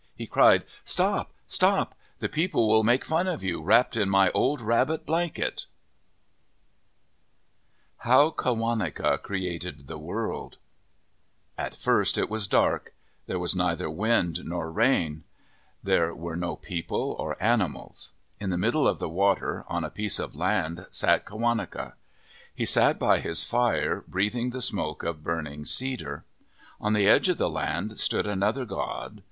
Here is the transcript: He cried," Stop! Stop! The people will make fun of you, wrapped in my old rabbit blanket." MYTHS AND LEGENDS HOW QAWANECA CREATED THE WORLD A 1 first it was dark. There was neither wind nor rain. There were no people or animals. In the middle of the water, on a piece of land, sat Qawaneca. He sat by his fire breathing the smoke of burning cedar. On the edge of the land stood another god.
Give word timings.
He 0.15 0.25
cried," 0.25 0.63
Stop! 0.93 1.31
Stop! 1.45 1.93
The 2.17 2.27
people 2.27 2.67
will 2.67 2.83
make 2.83 3.05
fun 3.05 3.27
of 3.27 3.43
you, 3.43 3.61
wrapped 3.61 3.95
in 3.95 4.09
my 4.09 4.31
old 4.31 4.59
rabbit 4.59 5.05
blanket." 5.05 5.67
MYTHS 8.03 8.05
AND 8.05 8.09
LEGENDS 8.09 8.09
HOW 8.09 8.29
QAWANECA 9.11 9.21
CREATED 9.21 9.85
THE 9.85 9.99
WORLD 9.99 10.57
A 11.59 11.69
1 11.69 11.73
first 11.73 12.17
it 12.17 12.31
was 12.31 12.47
dark. 12.47 12.95
There 13.27 13.37
was 13.37 13.55
neither 13.55 13.91
wind 13.91 14.43
nor 14.43 14.71
rain. 14.71 15.23
There 15.83 16.15
were 16.15 16.35
no 16.35 16.55
people 16.55 17.15
or 17.19 17.37
animals. 17.39 18.13
In 18.39 18.49
the 18.49 18.57
middle 18.57 18.87
of 18.87 18.97
the 18.97 19.07
water, 19.07 19.65
on 19.67 19.83
a 19.83 19.91
piece 19.91 20.17
of 20.17 20.35
land, 20.35 20.87
sat 20.89 21.25
Qawaneca. 21.27 21.93
He 22.55 22.65
sat 22.65 22.97
by 22.97 23.19
his 23.19 23.43
fire 23.43 24.03
breathing 24.07 24.49
the 24.49 24.63
smoke 24.63 25.03
of 25.03 25.23
burning 25.23 25.63
cedar. 25.67 26.25
On 26.79 26.93
the 26.93 27.07
edge 27.07 27.29
of 27.29 27.37
the 27.37 27.51
land 27.51 27.99
stood 27.99 28.25
another 28.25 28.65
god. 28.65 29.19